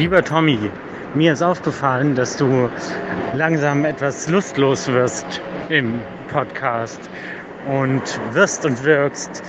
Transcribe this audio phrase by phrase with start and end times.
[0.00, 0.58] Lieber Tommy,
[1.12, 2.70] mir ist aufgefallen, dass du
[3.34, 5.26] langsam etwas lustlos wirst
[5.68, 6.00] im
[6.32, 6.98] Podcast
[7.68, 8.02] und
[8.32, 9.42] wirst und wirkst.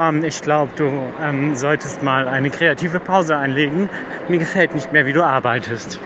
[0.00, 0.90] Ähm, ich glaube, du
[1.22, 3.90] ähm, solltest mal eine kreative Pause einlegen.
[4.30, 6.00] Mir gefällt nicht mehr, wie du arbeitest.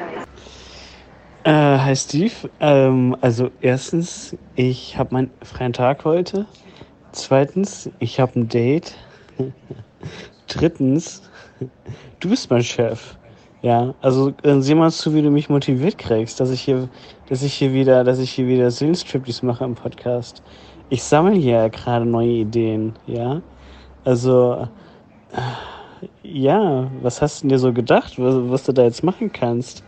[1.44, 2.50] Äh, hi Steve.
[2.58, 6.46] Ähm, also erstens, ich habe meinen freien Tag heute.
[7.12, 8.96] Zweitens, ich habe ein Date.
[10.48, 11.22] Drittens,
[12.18, 13.16] du bist mein Chef.
[13.62, 16.88] Ja, also äh, sieh mal zu, wie du mich motiviert kriegst, dass ich hier,
[17.28, 20.42] dass ich hier wieder, dass ich hier wieder Seelenstriptease mache im Podcast.
[20.90, 23.40] Ich sammle hier gerade neue Ideen, ja.
[24.04, 24.68] Also,
[25.32, 29.84] äh, ja, was hast du dir so gedacht, was, was du da jetzt machen kannst?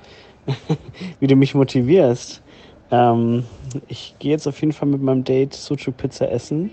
[1.21, 2.43] wie du mich motivierst.
[2.91, 3.45] Ähm,
[3.89, 6.71] ich gehe jetzt auf jeden Fall mit meinem Date Sucuk Pizza essen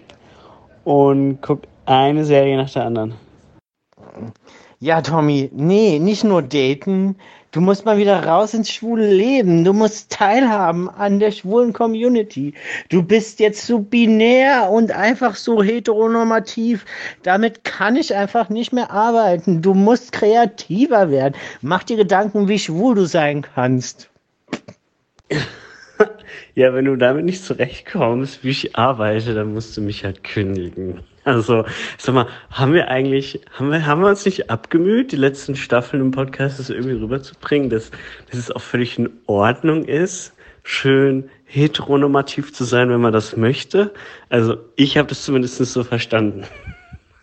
[0.84, 3.16] und guck eine Serie nach der anderen.
[4.84, 7.16] Ja, Tommy, nee, nicht nur daten.
[7.52, 9.64] Du musst mal wieder raus ins schwule Leben.
[9.64, 12.56] Du musst teilhaben an der schwulen Community.
[12.90, 16.84] Du bist jetzt so binär und einfach so heteronormativ.
[17.22, 19.62] Damit kann ich einfach nicht mehr arbeiten.
[19.62, 21.36] Du musst kreativer werden.
[21.62, 24.10] Mach dir Gedanken, wie schwul du sein kannst.
[26.54, 31.00] Ja, wenn du damit nicht zurechtkommst, wie ich arbeite, dann musst du mich halt kündigen.
[31.24, 31.66] Also,
[31.98, 36.02] sag mal, haben wir eigentlich, haben wir, haben wir uns nicht abgemüht, die letzten Staffeln
[36.02, 37.92] im Podcast das irgendwie rüberzubringen, dass,
[38.30, 40.34] dass es auch völlig in Ordnung ist,
[40.64, 43.94] schön heteronormativ zu sein, wenn man das möchte?
[44.30, 46.46] Also, ich habe das zumindest so verstanden.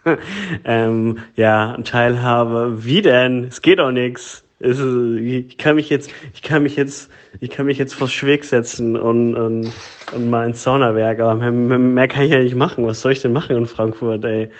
[0.64, 3.44] ähm, ja, Teilhabe, wie denn?
[3.44, 4.44] Es geht auch nichts.
[4.60, 8.44] Ist, ich kann mich jetzt, ich kann mich jetzt, ich kann mich jetzt vors Schweg
[8.44, 9.72] setzen und, und,
[10.12, 12.84] und mal ins Saunawerk, aber mehr, mehr kann ich ja nicht machen.
[12.84, 14.50] Was soll ich denn machen in Frankfurt, ey?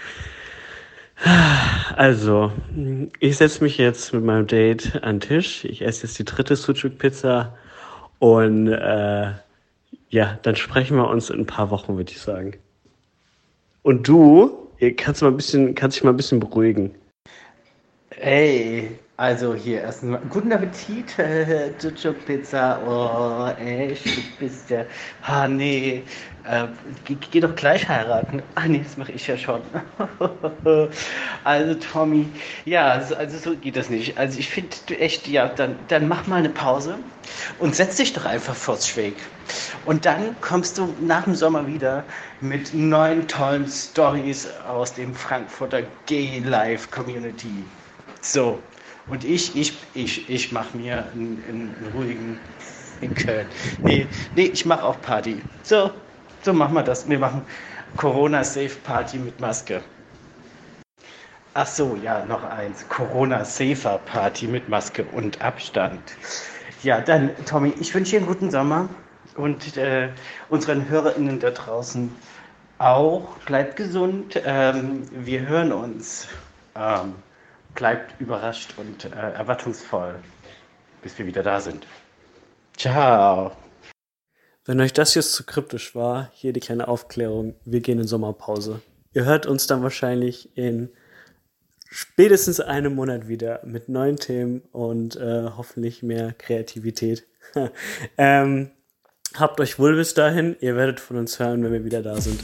[1.97, 2.53] Also,
[3.19, 5.65] ich setze mich jetzt mit meinem Date an den Tisch.
[5.65, 7.57] Ich esse jetzt die dritte Sucuk-Pizza
[8.21, 9.33] und äh,
[10.11, 12.55] ja, dann sprechen wir uns in ein paar Wochen, würde ich sagen.
[13.83, 16.95] Und du, kannst mal ein bisschen, kannst dich mal ein bisschen beruhigen.
[18.11, 21.73] Hey, also hier erstmal guten Appetit, äh,
[22.25, 22.81] Pizza.
[22.87, 24.85] Oh, echt, du bist ja.
[25.23, 26.05] Ah, nee.
[26.45, 26.69] Äh,
[27.05, 28.43] geh, geh, doch gleich heiraten.
[28.55, 29.61] Ah, nee, das mache ich ja schon.
[31.45, 32.27] also, Tommy,
[32.65, 34.17] ja, also, also, so geht das nicht.
[34.17, 36.97] Also, ich finde echt, ja, dann, dann mach mal eine Pause
[37.59, 39.17] und setz dich doch einfach vors Schweg.
[39.85, 42.05] Und dann kommst du nach dem Sommer wieder
[42.41, 47.65] mit neuen tollen Stories aus dem Frankfurter Gay Life Community.
[48.21, 48.63] So,
[49.09, 52.41] und ich, ich, ich, ich mache mir einen, einen, ruhigen
[53.01, 53.49] in Köln.
[53.83, 55.43] Nee, nee, ich mache auch Party.
[55.63, 55.91] So,
[56.43, 57.09] so machen wir das.
[57.09, 57.43] Wir machen
[57.97, 59.83] Corona-Safe-Party mit Maske.
[61.55, 62.89] Ach so, ja, noch eins.
[62.89, 66.01] Corona-Safer-Party mit Maske und Abstand.
[66.83, 68.89] Ja, dann, Tommy, ich wünsche dir einen guten Sommer
[69.35, 70.11] und äh,
[70.49, 72.15] unseren HörerInnen da draußen
[72.79, 73.39] auch.
[73.41, 74.41] Bleibt gesund.
[74.45, 76.29] Ähm, wir hören uns.
[76.77, 77.15] Ähm,
[77.79, 80.17] bleibt überrascht und äh, erwartungsvoll,
[81.01, 81.87] bis wir wieder da sind.
[82.77, 83.53] Ciao.
[84.65, 87.55] Wenn euch das jetzt zu kryptisch war, hier die kleine Aufklärung.
[87.65, 88.83] Wir gehen in Sommerpause.
[89.15, 90.91] Ihr hört uns dann wahrscheinlich in
[91.89, 97.27] spätestens einem Monat wieder mit neuen Themen und äh, hoffentlich mehr Kreativität.
[98.19, 98.73] ähm,
[99.35, 100.57] habt euch wohl bis dahin.
[100.61, 102.43] Ihr werdet von uns hören, wenn wir wieder da sind.